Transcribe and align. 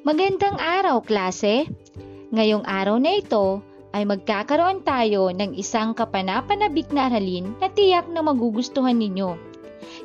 Magandang 0.00 0.56
araw, 0.56 1.04
klase! 1.04 1.68
Ngayong 2.32 2.64
araw 2.64 2.96
na 2.96 3.20
ito 3.20 3.60
ay 3.92 4.08
magkakaroon 4.08 4.80
tayo 4.80 5.28
ng 5.28 5.52
isang 5.60 5.92
kapanapanabik 5.92 6.88
na 6.88 7.12
aralin 7.12 7.52
na 7.60 7.68
tiyak 7.68 8.08
na 8.08 8.24
magugustuhan 8.24 8.96
ninyo. 8.96 9.36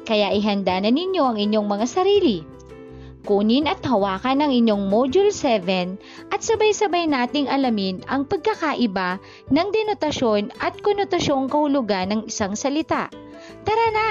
Kaya 0.04 0.36
ihanda 0.36 0.84
na 0.84 0.92
ninyo 0.92 1.24
ang 1.24 1.38
inyong 1.40 1.64
mga 1.64 1.88
sarili. 1.88 2.44
Kunin 3.24 3.72
at 3.72 3.80
hawakan 3.88 4.44
ang 4.44 4.52
inyong 4.52 4.92
Module 4.92 5.32
7 5.32 5.96
at 6.28 6.44
sabay-sabay 6.44 7.08
nating 7.08 7.48
alamin 7.48 8.04
ang 8.12 8.28
pagkakaiba 8.28 9.24
ng 9.48 9.68
denotasyon 9.72 10.52
at 10.60 10.76
konotasyong 10.84 11.48
kahulugan 11.48 12.12
ng 12.12 12.22
isang 12.28 12.52
salita. 12.52 13.08
Tara 13.64 13.88
na! 13.96 14.10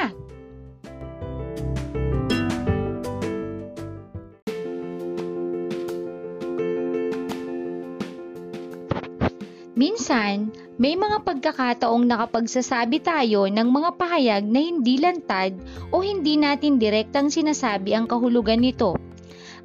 Minsan, 9.75 10.55
may 10.79 10.95
mga 10.95 11.27
pagkakataong 11.27 12.07
nakapagsasabi 12.07 13.03
tayo 13.03 13.51
ng 13.51 13.69
mga 13.75 13.91
pahayag 13.99 14.47
na 14.47 14.63
hindi 14.63 15.03
lantad 15.03 15.59
o 15.91 15.99
hindi 15.99 16.39
natin 16.39 16.79
direktang 16.79 17.27
sinasabi 17.27 17.91
ang 17.91 18.07
kahulugan 18.07 18.63
nito. 18.63 18.95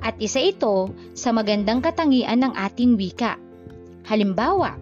At 0.01 0.17
isa 0.17 0.41
ito 0.41 0.89
sa 1.13 1.29
magandang 1.29 1.85
katangian 1.85 2.41
ng 2.41 2.53
ating 2.57 2.97
wika. 2.97 3.37
Halimbawa, 4.09 4.81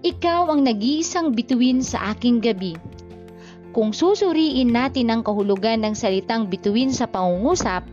ikaw 0.00 0.48
ang 0.48 0.64
nag-iisang 0.64 1.36
bituin 1.36 1.84
sa 1.84 2.16
aking 2.16 2.40
gabi. 2.40 2.80
Kung 3.76 3.92
susuriin 3.92 4.72
natin 4.72 5.12
ang 5.12 5.20
kahulugan 5.20 5.84
ng 5.84 5.92
salitang 5.92 6.48
bituin 6.48 6.96
sa 6.96 7.04
pangungusap, 7.04 7.84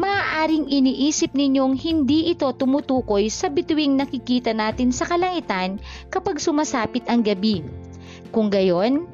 maaaring 0.00 0.68
iniisip 0.72 1.36
ninyong 1.36 1.76
hindi 1.76 2.32
ito 2.32 2.48
tumutukoy 2.56 3.28
sa 3.28 3.52
bituing 3.52 4.00
nakikita 4.00 4.56
natin 4.56 4.90
sa 4.90 5.04
kalangitan 5.04 5.76
kapag 6.08 6.40
sumasapit 6.40 7.04
ang 7.08 7.20
gabi. 7.20 7.60
Kung 8.32 8.48
gayon, 8.48 9.04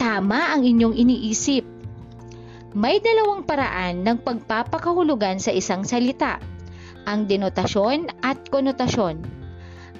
tama 0.00 0.50
ang 0.50 0.66
inyong 0.66 0.98
iniisip. 0.98 1.62
May 2.74 2.98
dalawang 2.98 3.46
paraan 3.46 4.02
ng 4.02 4.18
pagpapakahulugan 4.26 5.38
sa 5.38 5.54
isang 5.54 5.86
salita, 5.86 6.42
ang 7.06 7.30
denotasyon 7.30 8.10
at 8.26 8.50
konotasyon. 8.50 9.22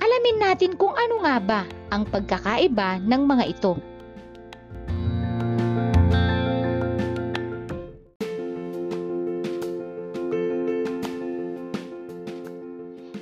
Alamin 0.03 0.39
natin 0.43 0.75
kung 0.75 0.91
ano 0.99 1.23
nga 1.23 1.39
ba 1.39 1.61
ang 1.95 2.03
pagkakaiba 2.11 2.99
ng 2.99 3.23
mga 3.23 3.45
ito. 3.47 3.94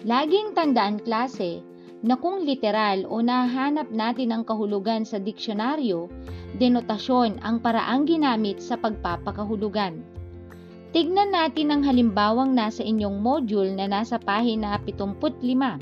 Laging 0.03 0.59
tandaan 0.59 0.99
klase 0.99 1.63
na 2.03 2.19
kung 2.19 2.43
literal 2.43 3.07
o 3.07 3.23
nahanap 3.23 3.87
natin 3.95 4.35
ang 4.35 4.43
kahulugan 4.43 5.07
sa 5.07 5.23
diksyonaryo, 5.23 6.11
denotasyon 6.59 7.39
ang 7.39 7.63
paraang 7.63 8.03
ginamit 8.03 8.59
sa 8.59 8.75
pagpapakahulugan. 8.75 10.03
Tignan 10.91 11.31
natin 11.31 11.71
ang 11.73 11.83
halimbawang 11.87 12.53
nasa 12.53 12.83
inyong 12.83 13.23
module 13.23 13.71
na 13.73 13.87
nasa 13.87 14.19
pahina 14.19 14.77
75. 14.85 15.81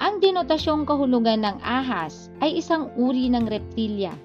Ang 0.00 0.14
denotasyong 0.18 0.82
kahulugan 0.88 1.46
ng 1.46 1.62
ahas 1.62 2.32
ay 2.42 2.58
isang 2.58 2.90
uri 2.96 3.30
ng 3.30 3.46
reptilya. 3.46 4.16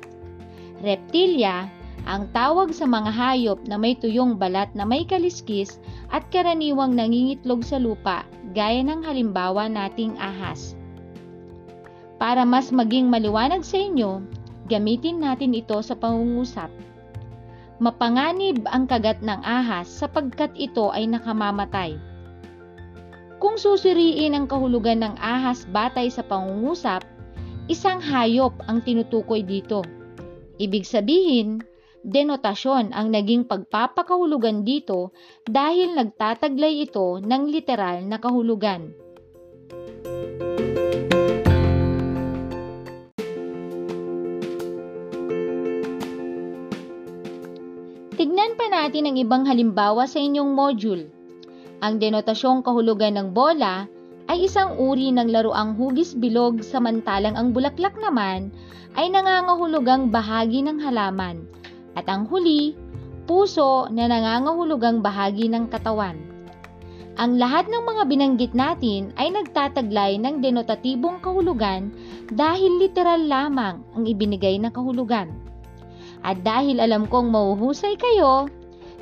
Reptilya 0.82 1.68
ang 2.08 2.32
tawag 2.32 2.72
sa 2.72 2.88
mga 2.88 3.12
hayop 3.12 3.60
na 3.68 3.76
may 3.76 3.98
tuyong 3.98 4.40
balat 4.40 4.72
na 4.78 4.88
may 4.88 5.04
kaliskis 5.04 5.82
at 6.14 6.24
karaniwang 6.32 6.96
nangingitlog 6.96 7.66
sa 7.66 7.82
lupa 7.82 8.24
gaya 8.56 8.80
ng 8.86 9.04
halimbawa 9.04 9.68
nating 9.68 10.16
ahas. 10.16 10.80
Para 12.20 12.44
mas 12.44 12.72
maging 12.72 13.08
maliwanag 13.08 13.64
sa 13.64 13.80
inyo, 13.80 14.20
gamitin 14.68 15.24
natin 15.24 15.56
ito 15.56 15.80
sa 15.80 15.96
pangungusap. 15.96 16.68
Mapanganib 17.80 18.68
ang 18.68 18.92
kagat 18.92 19.24
ng 19.24 19.40
ahas 19.40 19.88
sapagkat 19.88 20.52
ito 20.60 20.92
ay 20.92 21.08
nakamamatay. 21.08 21.96
Kung 23.40 23.56
susuriin 23.56 24.36
ang 24.36 24.52
kahulugan 24.52 25.00
ng 25.00 25.16
ahas 25.16 25.64
batay 25.72 26.12
sa 26.12 26.20
pangungusap, 26.28 27.08
isang 27.72 28.04
hayop 28.04 28.52
ang 28.68 28.84
tinutukoy 28.84 29.40
dito. 29.40 29.88
Ibig 30.60 30.84
sabihin, 30.84 31.64
denotasyon 32.04 32.96
ang 32.96 33.12
naging 33.12 33.44
pagpapakahulugan 33.46 34.64
dito 34.64 35.12
dahil 35.46 35.96
nagtataglay 35.96 36.88
ito 36.88 37.20
ng 37.20 37.42
literal 37.52 38.04
na 38.08 38.18
kahulugan. 38.18 38.96
Tignan 48.20 48.60
pa 48.60 48.68
natin 48.68 49.08
ang 49.08 49.16
ibang 49.16 49.48
halimbawa 49.48 50.04
sa 50.04 50.20
inyong 50.20 50.52
module. 50.52 51.08
Ang 51.80 52.04
denotasyong 52.04 52.68
kahulugan 52.68 53.16
ng 53.16 53.28
bola 53.32 53.88
ay 54.28 54.44
isang 54.44 54.76
uri 54.76 55.16
ng 55.16 55.32
laruang 55.32 55.80
hugis 55.80 56.14
bilog 56.20 56.60
samantalang 56.60 57.40
ang 57.40 57.56
bulaklak 57.56 57.96
naman 57.96 58.52
ay 59.00 59.08
nangangahulugang 59.08 60.12
bahagi 60.12 60.60
ng 60.68 60.84
halaman 60.84 61.48
at 61.98 62.06
ang 62.10 62.30
huli, 62.30 62.78
puso 63.30 63.86
na 63.94 64.10
nangangahulugang 64.10 65.06
bahagi 65.06 65.50
ng 65.50 65.70
katawan. 65.70 66.18
Ang 67.20 67.36
lahat 67.36 67.68
ng 67.68 67.84
mga 67.84 68.04
binanggit 68.08 68.54
natin 68.56 69.12
ay 69.20 69.28
nagtataglay 69.36 70.16
ng 70.24 70.40
denotatibong 70.40 71.20
kahulugan 71.20 71.92
dahil 72.32 72.80
literal 72.80 73.20
lamang 73.28 73.84
ang 73.92 74.04
ibinigay 74.08 74.56
na 74.56 74.72
kahulugan. 74.72 75.28
At 76.24 76.42
dahil 76.48 76.80
alam 76.80 77.12
kong 77.12 77.28
mauhusay 77.28 78.00
kayo, 78.00 78.48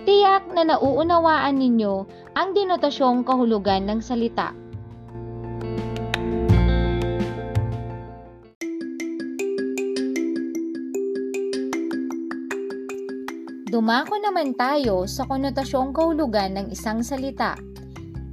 tiyak 0.10 0.50
na 0.50 0.66
nauunawaan 0.66 1.62
ninyo 1.62 2.10
ang 2.34 2.58
denotasyong 2.58 3.22
kahulugan 3.22 3.86
ng 3.86 4.02
salita. 4.02 4.50
Dumako 13.78 14.18
naman 14.18 14.58
tayo 14.58 15.06
sa 15.06 15.30
konotasyong 15.30 15.94
kahulugan 15.94 16.58
ng 16.58 16.74
isang 16.74 17.06
salita. 17.06 17.54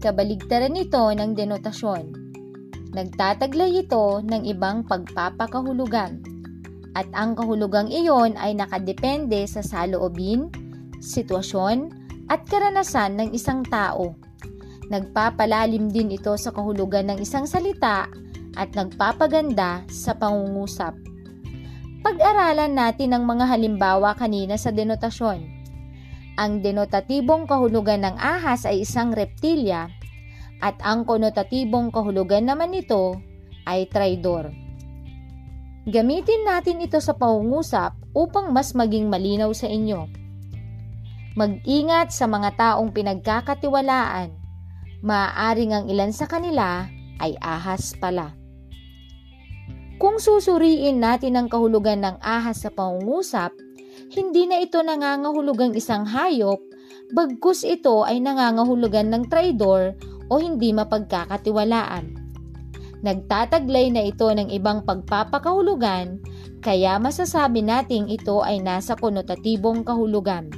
Kabaligtaran 0.00 0.72
nito 0.72 1.04
ng 1.12 1.36
denotasyon. 1.36 2.16
Nagtataglay 2.96 3.84
ito 3.84 4.24
ng 4.24 4.40
ibang 4.48 4.88
pagpapakahulugan. 4.88 6.24
At 6.96 7.04
ang 7.12 7.36
kahulugang 7.36 7.92
iyon 7.92 8.40
ay 8.40 8.56
nakadepende 8.56 9.44
sa 9.44 9.60
saloobin, 9.60 10.48
sitwasyon, 11.04 11.92
at 12.32 12.48
karanasan 12.48 13.20
ng 13.20 13.36
isang 13.36 13.68
tao. 13.68 14.16
Nagpapalalim 14.88 15.92
din 15.92 16.16
ito 16.16 16.32
sa 16.40 16.56
kahulugan 16.56 17.12
ng 17.12 17.20
isang 17.20 17.44
salita 17.44 18.08
at 18.56 18.72
nagpapaganda 18.72 19.84
sa 19.92 20.16
pangungusap. 20.16 20.96
Pag-aralan 22.04 22.76
natin 22.76 23.16
ang 23.16 23.24
mga 23.24 23.48
halimbawa 23.48 24.12
kanina 24.12 24.60
sa 24.60 24.68
denotasyon. 24.68 25.40
Ang 26.36 26.60
denotatibong 26.60 27.48
kahulugan 27.48 28.04
ng 28.04 28.20
ahas 28.20 28.68
ay 28.68 28.84
isang 28.84 29.16
reptilya 29.16 29.88
at 30.60 30.76
ang 30.84 31.08
konotatibong 31.08 31.88
kahulugan 31.88 32.44
naman 32.44 32.76
nito 32.76 33.16
ay 33.64 33.88
traidor. 33.88 34.52
Gamitin 35.88 36.44
natin 36.44 36.84
ito 36.84 37.00
sa 37.00 37.16
pangungusap 37.16 37.96
upang 38.12 38.52
mas 38.52 38.76
maging 38.76 39.08
malinaw 39.08 39.48
sa 39.56 39.64
inyo. 39.64 40.04
Mag-ingat 41.40 42.12
sa 42.12 42.28
mga 42.28 42.52
taong 42.60 42.92
pinagkakatiwalaan. 42.92 44.28
Maaaring 45.00 45.72
ang 45.72 45.84
ilan 45.88 46.12
sa 46.12 46.28
kanila 46.28 46.84
ay 47.16 47.32
ahas 47.40 47.96
pala. 47.96 48.43
Kung 49.96 50.18
susuriin 50.18 50.98
natin 50.98 51.38
ang 51.38 51.46
kahulugan 51.46 52.02
ng 52.02 52.16
ahas 52.18 52.66
sa 52.66 52.70
pangungusap, 52.74 53.54
hindi 54.10 54.46
na 54.50 54.58
ito 54.58 54.82
nangangahulugang 54.82 55.74
isang 55.78 56.02
hayop, 56.02 56.58
bagkus 57.14 57.62
ito 57.62 58.02
ay 58.02 58.18
nangangahulugan 58.18 59.10
ng 59.14 59.30
traidor 59.30 59.94
o 60.28 60.42
hindi 60.42 60.74
mapagkakatiwalaan. 60.74 62.14
Nagtataglay 63.04 63.92
na 63.92 64.08
ito 64.08 64.26
ng 64.26 64.48
ibang 64.50 64.82
pagpapakahulugan, 64.82 66.18
kaya 66.64 66.96
masasabi 66.96 67.60
nating 67.60 68.08
ito 68.08 68.40
ay 68.40 68.64
nasa 68.64 68.96
konotatibong 68.96 69.84
kahulugan. 69.84 70.48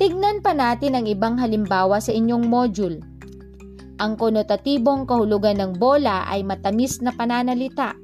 Tignan 0.00 0.42
pa 0.42 0.56
natin 0.56 0.98
ang 0.98 1.06
ibang 1.06 1.38
halimbawa 1.38 2.02
sa 2.02 2.10
inyong 2.10 2.50
module. 2.50 2.98
Ang 4.02 4.18
konotatibong 4.18 5.06
kahulugan 5.06 5.62
ng 5.62 5.72
bola 5.78 6.26
ay 6.26 6.42
matamis 6.42 6.98
na 6.98 7.14
pananalita. 7.14 7.94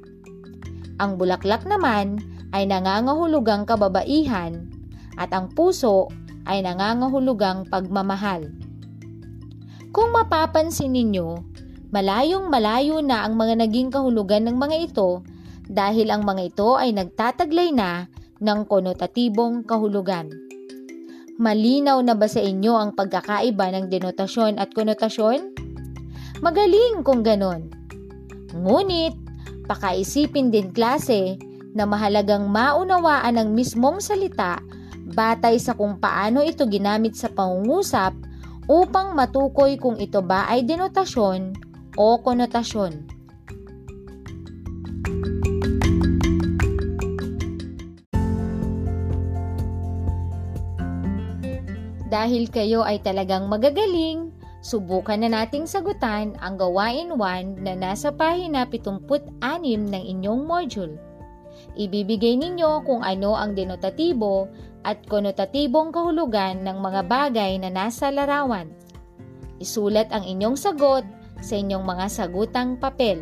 Ang 1.03 1.19
bulaklak 1.19 1.67
naman 1.67 2.23
ay 2.55 2.63
nangangahulugang 2.63 3.67
kababaihan 3.67 4.71
at 5.19 5.35
ang 5.35 5.51
puso 5.51 6.07
ay 6.47 6.63
nangangahulugang 6.63 7.67
pagmamahal. 7.67 8.47
Kung 9.91 10.15
mapapansin 10.15 10.95
ninyo, 10.95 11.43
malayong 11.91 12.47
malayo 12.47 13.03
na 13.03 13.27
ang 13.27 13.35
mga 13.35 13.67
naging 13.67 13.91
kahulugan 13.91 14.47
ng 14.47 14.55
mga 14.55 14.77
ito 14.87 15.19
dahil 15.67 16.07
ang 16.07 16.23
mga 16.23 16.55
ito 16.55 16.79
ay 16.79 16.95
nagtataglay 16.95 17.75
na 17.75 18.07
ng 18.39 18.59
konotatibong 18.63 19.67
kahulugan. 19.67 20.31
Malinaw 21.35 21.99
na 21.99 22.15
ba 22.15 22.31
sa 22.31 22.39
inyo 22.39 22.79
ang 22.79 22.95
pagkakaiba 22.95 23.75
ng 23.75 23.85
denotasyon 23.91 24.55
at 24.55 24.71
konotasyon? 24.71 25.70
Magaling 26.41 27.05
kung 27.05 27.21
ganon. 27.21 27.69
Ngunit, 28.49 29.13
pakaisipin 29.69 30.49
din 30.49 30.73
klase 30.73 31.37
na 31.77 31.85
mahalagang 31.85 32.49
maunawaan 32.49 33.37
ang 33.37 33.53
mismong 33.53 34.01
salita 34.01 34.57
batay 35.13 35.61
sa 35.61 35.77
kung 35.77 36.01
paano 36.01 36.41
ito 36.41 36.65
ginamit 36.65 37.13
sa 37.13 37.29
pangungusap 37.29 38.17
upang 38.65 39.13
matukoy 39.13 39.77
kung 39.77 40.01
ito 40.01 40.25
ba 40.25 40.49
ay 40.49 40.65
denotasyon 40.65 41.53
o 41.93 42.17
konotasyon. 42.25 43.05
Dahil 52.11 52.49
kayo 52.49 52.81
ay 52.81 52.99
talagang 52.99 53.45
magagaling, 53.45 54.30
subukan 54.61 55.25
na 55.25 55.29
nating 55.29 55.65
sagutan 55.65 56.37
ang 56.37 56.55
gawain 56.55 57.17
1 57.17 57.65
na 57.65 57.73
nasa 57.73 58.13
pahina 58.13 58.69
76 58.69 59.41
ng 59.41 60.03
inyong 60.17 60.41
module. 60.45 60.95
Ibibigay 61.75 62.37
ninyo 62.37 62.85
kung 62.85 63.01
ano 63.01 63.33
ang 63.35 63.57
denotatibo 63.57 64.49
at 64.81 65.01
konotatibong 65.05 65.93
kahulugan 65.93 66.65
ng 66.65 66.77
mga 66.77 67.01
bagay 67.05 67.51
na 67.61 67.69
nasa 67.69 68.09
larawan. 68.09 68.69
Isulat 69.61 70.09
ang 70.09 70.25
inyong 70.25 70.57
sagot 70.57 71.05
sa 71.41 71.53
inyong 71.57 71.85
mga 71.85 72.05
sagutang 72.09 72.77
papel. 72.77 73.21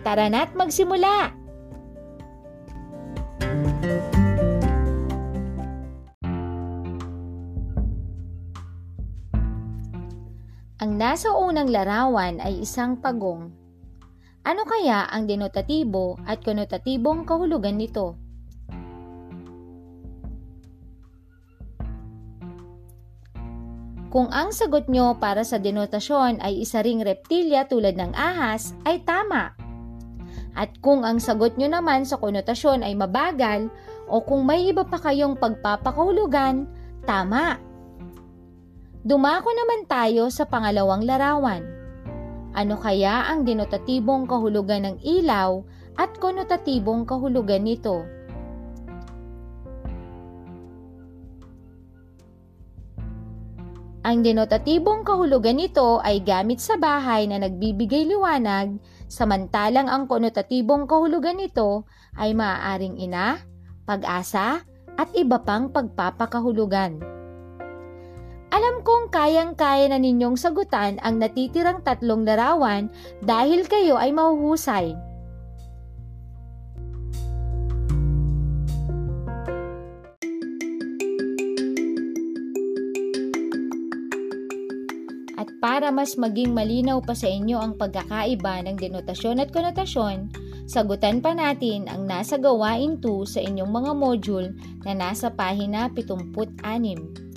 Tara 0.00 0.28
na't 0.28 0.56
magsimula! 0.56 1.41
Nasa 11.02 11.34
unang 11.34 11.66
larawan 11.66 12.38
ay 12.38 12.62
isang 12.62 12.94
pagong. 12.94 13.50
Ano 14.46 14.62
kaya 14.62 15.10
ang 15.10 15.26
denotatibo 15.26 16.14
at 16.22 16.46
konotatibong 16.46 17.26
kahulugan 17.26 17.74
nito? 17.74 18.14
Kung 24.14 24.30
ang 24.30 24.54
sagot 24.54 24.86
nyo 24.86 25.18
para 25.18 25.42
sa 25.42 25.58
denotasyon 25.58 26.38
ay 26.38 26.62
isa 26.62 26.78
ring 26.86 27.02
reptilya 27.02 27.66
tulad 27.66 27.98
ng 27.98 28.14
ahas, 28.14 28.70
ay 28.86 29.02
tama. 29.02 29.58
At 30.54 30.78
kung 30.78 31.02
ang 31.02 31.18
sagot 31.18 31.58
nyo 31.58 31.66
naman 31.66 32.06
sa 32.06 32.14
konotasyon 32.22 32.86
ay 32.86 32.94
mabagal 32.94 33.74
o 34.06 34.22
kung 34.22 34.46
may 34.46 34.70
iba 34.70 34.86
pa 34.86 35.02
kayong 35.02 35.34
pagpapakahulugan, 35.34 36.70
tama. 37.02 37.71
Dumako 39.02 39.50
naman 39.50 39.90
tayo 39.90 40.30
sa 40.30 40.46
pangalawang 40.46 41.02
larawan. 41.02 41.66
Ano 42.54 42.78
kaya 42.78 43.26
ang 43.26 43.42
denotatibong 43.42 44.30
kahulugan 44.30 44.86
ng 44.86 44.96
ilaw 45.02 45.58
at 45.98 46.14
konotatibong 46.22 47.02
kahulugan 47.02 47.66
nito? 47.66 48.06
Ang 54.06 54.22
denotatibong 54.22 55.02
kahulugan 55.02 55.58
nito 55.58 55.98
ay 56.06 56.22
gamit 56.22 56.62
sa 56.62 56.78
bahay 56.78 57.26
na 57.26 57.42
nagbibigay 57.42 58.06
liwanag, 58.06 58.78
samantalang 59.10 59.90
ang 59.90 60.06
konotatibong 60.06 60.86
kahulugan 60.86 61.42
nito 61.42 61.90
ay 62.14 62.38
maaaring 62.38 63.02
ina, 63.02 63.42
pag-asa, 63.82 64.62
at 64.94 65.10
iba 65.18 65.42
pang 65.42 65.74
pagpapakahulugan. 65.74 67.21
Alam 68.52 68.84
kong 68.84 69.08
kayang-kaya 69.08 69.88
na 69.88 69.96
ninyong 69.96 70.36
sagutan 70.36 71.00
ang 71.00 71.16
natitirang 71.16 71.80
tatlong 71.80 72.20
larawan 72.20 72.92
dahil 73.24 73.64
kayo 73.64 73.96
ay 73.96 74.12
mahuhusay. 74.12 74.92
At 85.40 85.48
para 85.64 85.88
mas 85.88 86.20
maging 86.20 86.52
malinaw 86.52 87.00
pa 87.00 87.16
sa 87.16 87.32
inyo 87.32 87.56
ang 87.56 87.80
pagkakaiba 87.80 88.68
ng 88.68 88.76
denotasyon 88.76 89.40
at 89.40 89.48
konotasyon, 89.48 90.28
sagutan 90.68 91.24
pa 91.24 91.32
natin 91.32 91.88
ang 91.88 92.04
nasa 92.04 92.36
gawain 92.36 93.00
2 93.00 93.24
sa 93.24 93.40
inyong 93.40 93.72
mga 93.72 93.92
module 93.96 94.52
na 94.84 94.92
nasa 94.92 95.32
pahina 95.32 95.88
76. 95.96 97.31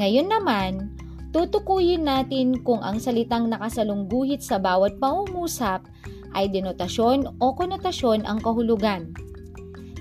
Ngayon 0.00 0.32
naman, 0.32 0.96
tutukuyin 1.28 2.08
natin 2.08 2.64
kung 2.64 2.80
ang 2.80 2.96
salitang 2.96 3.52
nakasalungguhit 3.52 4.40
sa 4.40 4.56
bawat 4.56 4.96
pangungusap 4.96 5.84
ay 6.32 6.48
denotasyon 6.48 7.36
o 7.36 7.52
konotasyon 7.52 8.24
ang 8.24 8.40
kahulugan. 8.40 9.12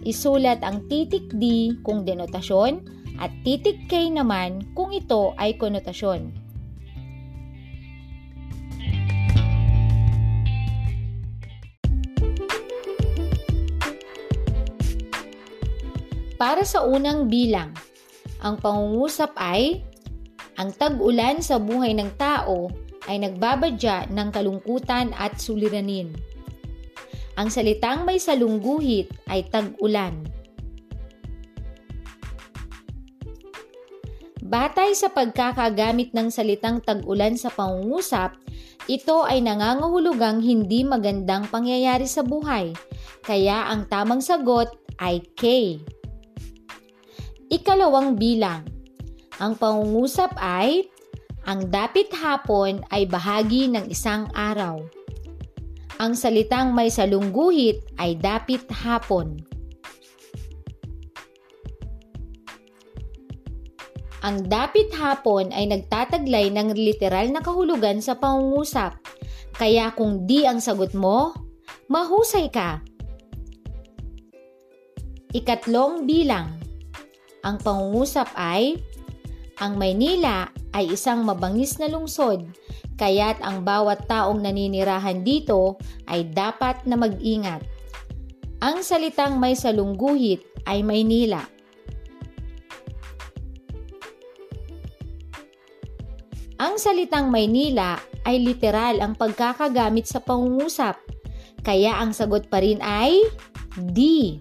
Isulat 0.08 0.64
ang 0.64 0.88
titik 0.88 1.28
D 1.36 1.76
kung 1.84 2.08
denotasyon 2.08 2.80
at 3.20 3.28
titik 3.44 3.92
K 3.92 4.08
naman 4.08 4.64
kung 4.72 4.96
ito 4.96 5.36
ay 5.36 5.60
konotasyon. 5.60 6.32
Para 16.40 16.64
sa 16.64 16.88
unang 16.88 17.28
bilang, 17.28 17.76
ang 18.40 18.56
pangungusap 18.64 19.36
ay 19.36 19.89
ang 20.60 20.76
tag-ulan 20.76 21.40
sa 21.40 21.56
buhay 21.56 21.96
ng 21.96 22.20
tao 22.20 22.68
ay 23.08 23.24
nagbabadya 23.24 24.12
ng 24.12 24.28
kalungkutan 24.28 25.16
at 25.16 25.40
suliranin. 25.40 26.12
Ang 27.40 27.48
salitang 27.48 28.04
may 28.04 28.20
salungguhit 28.20 29.08
ay 29.32 29.48
tag-ulan. 29.48 30.20
Batay 34.44 34.92
sa 34.98 35.08
pagkakagamit 35.08 36.12
ng 36.12 36.28
salitang 36.28 36.84
tag-ulan 36.84 37.40
sa 37.40 37.48
pangungusap, 37.48 38.36
ito 38.92 39.24
ay 39.24 39.40
nangangahulugang 39.40 40.44
hindi 40.44 40.84
magandang 40.84 41.48
pangyayari 41.48 42.10
sa 42.10 42.26
buhay, 42.26 42.76
kaya 43.24 43.72
ang 43.72 43.88
tamang 43.88 44.20
sagot 44.20 44.68
ay 45.00 45.24
K. 45.40 45.78
Ikalawang 47.48 48.20
bilang. 48.20 48.69
Ang 49.40 49.56
pangungusap 49.56 50.36
ay, 50.36 50.92
ang 51.48 51.72
dapit 51.72 52.12
hapon 52.12 52.84
ay 52.92 53.08
bahagi 53.08 53.72
ng 53.72 53.88
isang 53.88 54.28
araw. 54.36 54.84
Ang 56.00 56.12
salitang 56.12 56.76
may 56.76 56.92
salungguhit 56.92 57.96
ay 57.96 58.20
dapit 58.20 58.68
hapon. 58.68 59.40
Ang 64.20 64.52
dapit 64.52 64.92
hapon 64.92 65.56
ay 65.56 65.72
nagtataglay 65.72 66.52
ng 66.52 66.76
literal 66.76 67.32
na 67.32 67.40
kahulugan 67.40 68.04
sa 68.04 68.20
pangungusap. 68.20 69.00
Kaya 69.56 69.96
kung 69.96 70.28
di 70.28 70.44
ang 70.44 70.60
sagot 70.60 70.92
mo, 70.92 71.32
mahusay 71.88 72.52
ka. 72.52 72.84
Ikatlong 75.32 76.04
bilang. 76.04 76.60
Ang 77.48 77.56
pangungusap 77.64 78.36
ay, 78.36 78.76
ang 79.60 79.76
Maynila 79.76 80.48
ay 80.72 80.96
isang 80.96 81.28
mabangis 81.28 81.76
na 81.78 81.92
lungsod, 81.92 82.48
kaya't 82.96 83.44
ang 83.44 83.68
bawat 83.68 84.08
taong 84.08 84.40
naninirahan 84.40 85.20
dito 85.24 85.76
ay 86.08 86.32
dapat 86.32 86.88
na 86.88 86.96
mag-ingat. 86.96 87.64
Ang 88.64 88.84
salitang 88.84 89.36
may 89.36 89.56
salungguhit 89.56 90.44
ay 90.64 90.84
Maynila. 90.84 91.44
Ang 96.60 96.76
salitang 96.76 97.32
Maynila 97.32 98.00
ay 98.28 98.40
literal 98.44 99.00
ang 99.00 99.16
pagkakagamit 99.16 100.08
sa 100.08 100.20
pangungusap, 100.20 101.00
kaya 101.64 102.00
ang 102.00 102.12
sagot 102.12 102.48
pa 102.52 102.60
rin 102.60 102.80
ay 102.84 103.16
D. 103.76 104.40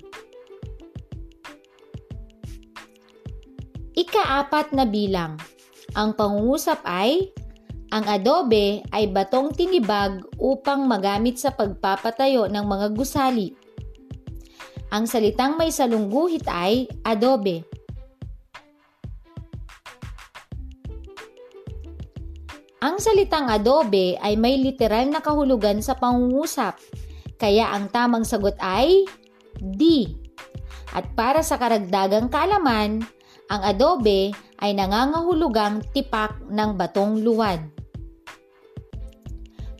Ikaapat 3.98 4.78
na 4.78 4.86
bilang. 4.86 5.34
Ang 5.98 6.14
pangungusap 6.14 6.86
ay, 6.86 7.34
ang 7.90 8.06
adobe 8.06 8.86
ay 8.94 9.10
batong 9.10 9.50
tinibag 9.50 10.22
upang 10.38 10.86
magamit 10.86 11.42
sa 11.42 11.50
pagpapatayo 11.50 12.46
ng 12.46 12.62
mga 12.62 12.94
gusali. 12.94 13.58
Ang 14.94 15.10
salitang 15.10 15.58
may 15.58 15.74
salungguhit 15.74 16.46
ay 16.46 16.86
adobe. 17.02 17.66
Ang 22.78 23.02
salitang 23.02 23.50
adobe 23.50 24.14
ay 24.22 24.38
may 24.38 24.62
literal 24.62 25.10
na 25.10 25.18
kahulugan 25.18 25.82
sa 25.82 25.98
pangungusap, 25.98 26.78
kaya 27.34 27.74
ang 27.74 27.90
tamang 27.90 28.22
sagot 28.22 28.54
ay 28.62 29.02
D. 29.58 30.14
At 30.94 31.18
para 31.18 31.42
sa 31.42 31.58
karagdagang 31.58 32.30
kaalaman, 32.30 33.02
ang 33.48 33.64
adobe 33.64 34.36
ay 34.60 34.76
nangangahulugang 34.76 35.80
tipak 35.96 36.36
ng 36.52 36.76
batong 36.76 37.24
luwad. 37.24 37.64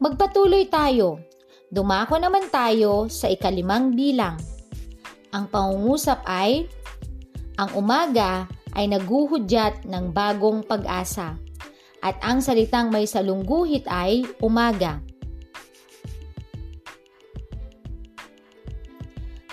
Magpatuloy 0.00 0.72
tayo. 0.72 1.20
Dumako 1.68 2.16
naman 2.16 2.48
tayo 2.48 3.12
sa 3.12 3.28
ikalimang 3.28 3.92
bilang. 3.92 4.40
Ang 5.36 5.52
pangungusap 5.52 6.24
ay, 6.24 6.64
ang 7.60 7.68
umaga 7.76 8.48
ay 8.72 8.88
naguhudyat 8.88 9.84
ng 9.84 10.14
bagong 10.16 10.64
pag-asa 10.64 11.36
at 12.00 12.16
ang 12.24 12.38
salitang 12.38 12.88
may 12.88 13.04
salungguhit 13.04 13.84
ay 13.90 14.24
umaga. 14.40 15.02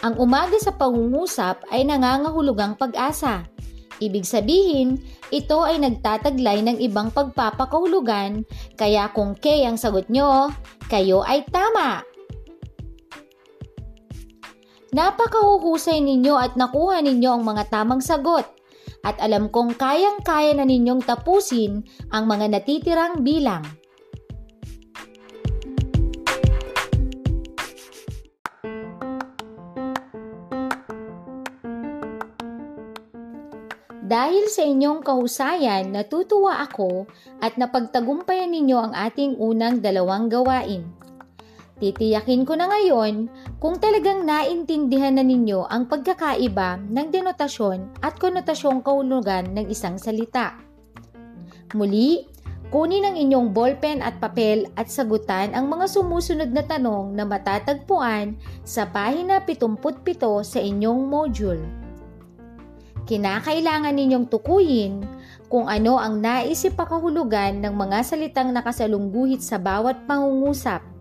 Ang 0.06 0.22
umaga 0.22 0.54
sa 0.62 0.70
pangungusap 0.70 1.66
ay 1.74 1.82
nangangahulugang 1.82 2.78
pag-asa. 2.78 3.50
Ibig 4.04 4.28
sabihin, 4.28 5.00
ito 5.32 5.64
ay 5.64 5.80
nagtataglay 5.80 6.60
ng 6.66 6.78
ibang 6.84 7.12
pagpapakahulugan, 7.16 8.44
kaya 8.76 9.08
kung 9.16 9.36
K 9.40 9.64
ang 9.64 9.80
sagot 9.80 10.12
nyo, 10.12 10.52
kayo 10.92 11.24
ay 11.24 11.48
tama. 11.48 12.04
Napakahuhusay 14.96 16.00
ninyo 16.00 16.40
at 16.40 16.56
nakuha 16.56 17.04
ninyo 17.04 17.40
ang 17.40 17.44
mga 17.44 17.68
tamang 17.68 18.00
sagot 18.00 18.48
at 19.06 19.22
alam 19.22 19.54
kong 19.54 19.78
kayang-kaya 19.78 20.58
na 20.58 20.66
ninyong 20.66 21.06
tapusin 21.06 21.86
ang 22.10 22.26
mga 22.26 22.58
natitirang 22.58 23.22
bilang. 23.22 23.62
Dahil 34.06 34.54
sa 34.54 34.62
inyong 34.62 35.02
kahusayan, 35.02 35.90
natutuwa 35.90 36.62
ako 36.62 37.10
at 37.42 37.58
napagtagumpayan 37.58 38.54
ninyo 38.54 38.78
ang 38.78 38.94
ating 38.94 39.34
unang 39.42 39.82
dalawang 39.82 40.30
gawain. 40.30 40.86
Titiyakin 41.82 42.46
ko 42.46 42.54
na 42.54 42.70
ngayon 42.70 43.26
kung 43.58 43.82
talagang 43.82 44.22
naintindihan 44.22 45.18
na 45.18 45.26
ninyo 45.26 45.66
ang 45.66 45.90
pagkakaiba 45.90 46.86
ng 46.86 47.08
denotasyon 47.10 48.06
at 48.06 48.22
konotasyong 48.22 48.86
kahulugan 48.86 49.50
ng 49.58 49.74
isang 49.74 49.98
salita. 49.98 50.54
Muli, 51.74 52.30
kunin 52.70 53.10
ang 53.10 53.18
inyong 53.18 53.58
ballpen 53.58 54.06
at 54.06 54.22
papel 54.22 54.70
at 54.78 54.86
sagutan 54.86 55.50
ang 55.58 55.66
mga 55.66 55.90
sumusunod 55.90 56.54
na 56.54 56.62
tanong 56.62 57.18
na 57.18 57.26
matatagpuan 57.26 58.38
sa 58.62 58.86
pahina 58.86 59.42
77 59.42 59.82
sa 60.46 60.60
inyong 60.62 61.10
module. 61.10 61.85
Kinakailangan 63.06 63.94
ninyong 63.94 64.26
tukuyin 64.30 65.06
kung 65.46 65.70
ano 65.70 66.02
ang 66.02 66.18
naisip 66.20 66.74
pakahulugan 66.74 67.62
ng 67.62 67.74
mga 67.78 68.02
salitang 68.02 68.50
nakasalungguhit 68.50 69.46
sa 69.46 69.62
bawat 69.62 70.10
pangungusap 70.10 70.96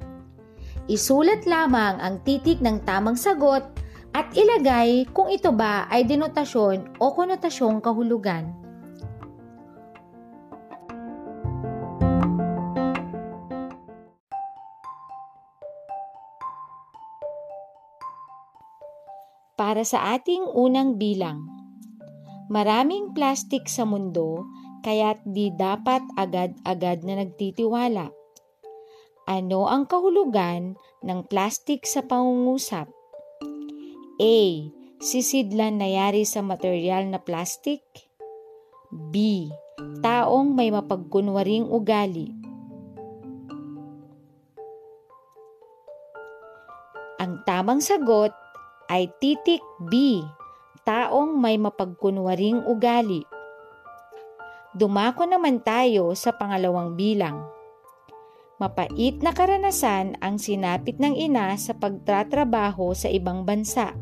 Isulat 0.85 1.49
lamang 1.49 1.97
ang 1.97 2.21
titik 2.29 2.61
ng 2.61 2.85
tamang 2.85 3.17
sagot 3.17 3.65
at 4.13 4.29
ilagay 4.37 5.09
kung 5.17 5.33
ito 5.33 5.49
ba 5.49 5.89
ay 5.89 6.05
denotasyon 6.05 7.01
o 7.01 7.09
konotasyong 7.17 7.81
kahulugan. 7.81 8.53
Para 19.57 19.89
sa 19.89 20.13
ating 20.13 20.45
unang 20.53 21.01
bilang, 21.01 21.54
maraming 22.55 23.11
plastik 23.11 23.67
sa 23.67 23.83
mundo 23.83 24.47
kaya't 24.87 25.19
di 25.27 25.51
dapat 25.51 26.07
agad-agad 26.15 27.03
na 27.03 27.27
nagtitiwala 27.27 28.15
ano 29.25 29.65
ang 29.65 29.89
kahulugan 29.89 30.77
ng 31.01 31.21
plastic 31.33 31.89
sa 31.89 32.05
pangungusap? 32.05 32.93
A. 34.21 34.39
Sisidlan 35.01 35.81
na 35.81 35.89
yari 35.89 36.29
sa 36.29 36.45
material 36.45 37.09
na 37.09 37.17
plastic. 37.17 37.81
B. 38.93 39.49
Taong 40.05 40.53
may 40.53 40.69
mapagkunwaring 40.69 41.65
ugali. 41.73 42.29
Ang 47.17 47.41
tamang 47.49 47.81
sagot 47.81 48.31
ay 48.93 49.09
titik 49.25 49.65
B. 49.89 50.21
Taong 50.85 51.41
may 51.41 51.57
mapagkunwaring 51.57 52.69
ugali. 52.69 53.25
Dumako 54.77 55.25
naman 55.25 55.65
tayo 55.65 56.13
sa 56.13 56.37
pangalawang 56.37 56.93
bilang. 56.93 57.41
Mapait 58.61 59.17
na 59.25 59.33
karanasan 59.33 60.21
ang 60.21 60.37
sinapit 60.37 61.01
ng 61.01 61.17
ina 61.17 61.57
sa 61.57 61.73
pagtatrabaho 61.73 62.93
sa 62.93 63.09
ibang 63.09 63.49
bansa. 63.49 63.97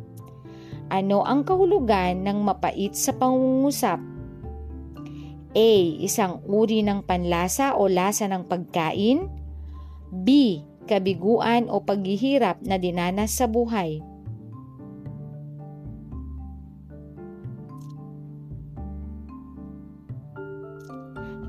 Ano 0.91 1.23
ang 1.23 1.47
kahulugan 1.47 2.27
ng 2.27 2.43
mapait 2.43 2.91
sa 2.99 3.15
pangungusap? 3.15 4.03
A. 5.55 5.71
Isang 6.03 6.43
uri 6.51 6.83
ng 6.83 7.07
panlasa 7.07 7.79
o 7.79 7.87
lasa 7.87 8.27
ng 8.27 8.43
pagkain. 8.51 9.31
B. 10.11 10.59
Kabiguan 10.91 11.71
o 11.71 11.79
paghihirap 11.79 12.59
na 12.67 12.75
dinanas 12.75 13.39
sa 13.39 13.47
buhay. 13.47 14.12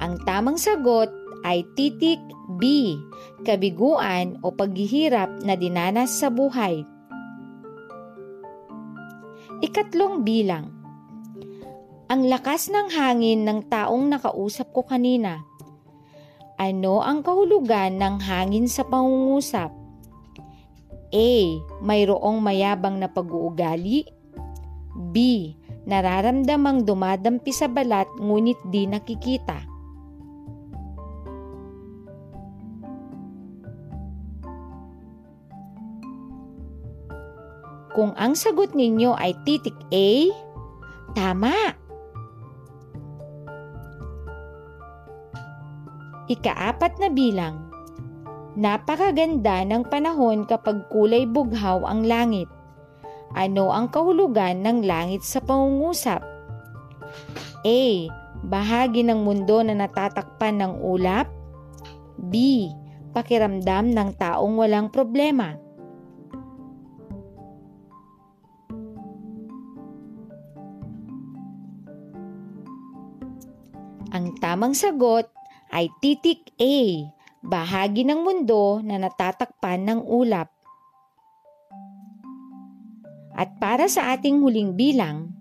Ang 0.04 0.20
tamang 0.28 0.60
sagot 0.60 1.08
ay 1.48 1.64
titik 1.80 2.20
B. 2.60 2.92
Kabiguan 3.48 4.36
o 4.44 4.52
paghihirap 4.52 5.48
na 5.48 5.56
dinanas 5.56 6.20
sa 6.20 6.28
buhay. 6.28 6.84
Ikatlong 9.64 10.28
bilang. 10.28 10.76
Ang 12.12 12.28
lakas 12.28 12.68
ng 12.68 12.92
hangin 12.92 13.48
ng 13.48 13.72
taong 13.72 14.12
nakausap 14.12 14.76
ko 14.76 14.84
kanina. 14.84 15.40
Ano 16.60 17.00
ang 17.00 17.24
kahulugan 17.24 17.96
ng 17.96 18.20
hangin 18.20 18.68
sa 18.68 18.84
pangungusap? 18.84 19.72
A. 21.16 21.32
Mayroong 21.80 22.44
mayabang 22.44 23.00
na 23.00 23.08
pag-uugali. 23.08 24.04
B. 25.16 25.16
Nararamdamang 25.88 26.84
dumadampi 26.84 27.56
sa 27.56 27.72
balat 27.72 28.12
ngunit 28.20 28.60
di 28.68 28.84
nakikita. 28.84 29.73
Kung 37.94 38.18
ang 38.18 38.34
sagot 38.34 38.74
ninyo 38.74 39.14
ay 39.14 39.38
titik 39.46 39.78
A, 39.94 40.34
tama. 41.14 41.54
Ikaapat 46.26 46.98
na 46.98 47.14
bilang. 47.14 47.70
Napakaganda 48.58 49.62
ng 49.66 49.86
panahon 49.90 50.50
kapag 50.50 50.90
kulay 50.90 51.30
bughaw 51.30 51.86
ang 51.86 52.06
langit. 52.06 52.50
Ano 53.34 53.70
ang 53.70 53.90
kahulugan 53.90 54.62
ng 54.62 54.86
langit 54.86 55.22
sa 55.26 55.42
pangungusap? 55.42 56.22
A. 57.66 57.82
Bahagi 58.44 59.06
ng 59.06 59.22
mundo 59.22 59.62
na 59.62 59.78
natatakpan 59.78 60.62
ng 60.62 60.74
ulap. 60.82 61.30
B. 62.18 62.66
Pakiramdam 63.14 63.94
ng 63.94 64.10
taong 64.18 64.58
walang 64.58 64.90
problema. 64.90 65.58
Tamang 74.44 74.76
sagot 74.76 75.32
ay 75.72 75.88
titik 76.04 76.52
A, 76.60 77.08
bahagi 77.40 78.04
ng 78.04 78.28
mundo 78.28 78.84
na 78.84 79.00
natatakpan 79.00 79.88
ng 79.88 80.00
ulap. 80.04 80.52
At 83.40 83.56
para 83.56 83.88
sa 83.88 84.12
ating 84.12 84.44
huling 84.44 84.76
bilang, 84.76 85.32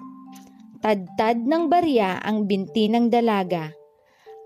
tadtad 0.79 1.43
ng 1.43 1.67
barya 1.67 2.23
ang 2.23 2.47
binti 2.47 2.87
ng 2.87 3.11
dalaga. 3.11 3.75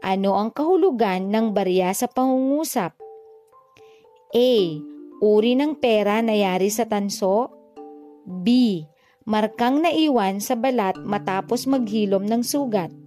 Ano 0.01 0.41
ang 0.41 0.49
kahulugan 0.57 1.29
ng 1.29 1.53
barya 1.53 1.93
sa 1.93 2.09
pangungusap? 2.09 2.97
A. 4.33 4.53
Uri 5.21 5.53
ng 5.53 5.77
pera 5.77 6.25
na 6.25 6.33
yari 6.33 6.73
sa 6.73 6.89
tanso. 6.89 7.53
B. 8.25 8.81
Markang 9.29 9.85
naiwan 9.85 10.41
sa 10.41 10.57
balat 10.57 10.97
matapos 11.05 11.69
maghilom 11.69 12.25
ng 12.25 12.41
sugat. 12.41 13.06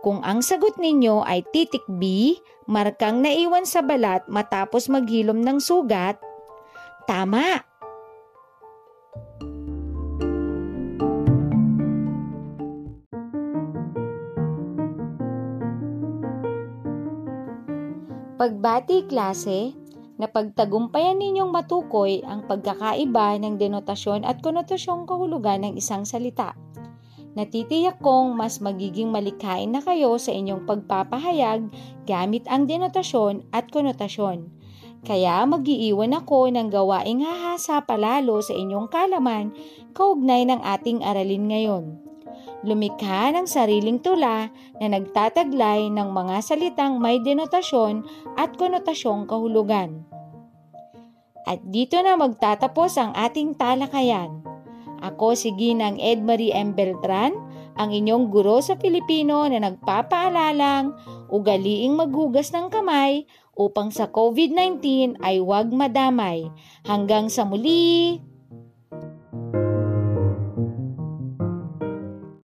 Kung 0.00 0.24
ang 0.24 0.40
sagot 0.40 0.80
ninyo 0.80 1.20
ay 1.28 1.44
titik 1.52 1.84
B, 1.84 2.32
markang 2.64 3.20
naiwan 3.20 3.68
sa 3.68 3.84
balat 3.84 4.24
matapos 4.32 4.88
maghilom 4.88 5.36
ng 5.44 5.60
sugat, 5.60 6.16
tama! 7.04 7.60
Pagbati 18.40 19.04
klase, 19.04 19.76
napagtagumpayan 20.16 21.20
ninyong 21.20 21.52
matukoy 21.52 22.24
ang 22.24 22.48
pagkakaiba 22.48 23.36
ng 23.36 23.60
denotasyon 23.60 24.24
at 24.24 24.40
konotasyong 24.40 25.04
kahulugan 25.04 25.60
ng 25.60 25.76
isang 25.76 26.08
salita. 26.08 26.56
Natitiyak 27.40 28.04
kong 28.04 28.36
mas 28.36 28.60
magiging 28.60 29.08
malikhain 29.08 29.72
na 29.72 29.80
kayo 29.80 30.20
sa 30.20 30.28
inyong 30.28 30.68
pagpapahayag 30.68 31.72
gamit 32.04 32.44
ang 32.44 32.68
denotasyon 32.68 33.48
at 33.48 33.72
konotasyon. 33.72 34.52
Kaya 35.08 35.48
magiiwan 35.48 36.12
ako 36.12 36.52
ng 36.52 36.68
gawaing 36.68 37.24
hahasa 37.24 37.80
palalo 37.80 38.44
sa 38.44 38.52
inyong 38.52 38.92
kalaman 38.92 39.56
kaugnay 39.96 40.44
ng 40.44 40.60
ating 40.60 41.00
aralin 41.00 41.48
ngayon. 41.48 41.84
Lumikha 42.60 43.32
ng 43.32 43.48
sariling 43.48 44.04
tula 44.04 44.52
na 44.76 44.86
nagtataglay 44.92 45.88
ng 45.88 46.12
mga 46.12 46.44
salitang 46.44 47.00
may 47.00 47.24
denotasyon 47.24 48.04
at 48.36 48.52
konotasyong 48.60 49.24
kahulugan. 49.24 50.04
At 51.48 51.64
dito 51.64 51.96
na 52.04 52.20
magtatapos 52.20 53.00
ang 53.00 53.16
ating 53.16 53.56
talakayan. 53.56 54.49
Ako 55.00 55.32
si 55.32 55.52
Ginang 55.56 55.96
Edmarie 55.96 56.52
M. 56.52 56.76
Beltran, 56.76 57.32
ang 57.80 57.90
inyong 57.90 58.28
guro 58.28 58.60
sa 58.60 58.76
Filipino 58.76 59.48
na 59.48 59.56
nagpapaalalang 59.56 60.92
ugaliing 61.32 61.96
maghugas 61.96 62.52
ng 62.52 62.68
kamay 62.68 63.24
upang 63.56 63.88
sa 63.88 64.12
COVID-19 64.12 65.16
ay 65.24 65.40
huwag 65.40 65.72
madamay. 65.72 66.48
Hanggang 66.84 67.32
sa 67.32 67.48
muli! 67.48 68.20